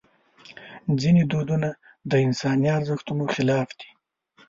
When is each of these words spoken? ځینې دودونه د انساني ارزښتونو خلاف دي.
ځینې 1.01 1.21
دودونه 1.31 1.69
د 2.09 2.11
انساني 2.25 2.67
ارزښتونو 2.77 3.23
خلاف 3.33 3.67
دي. 3.79 3.89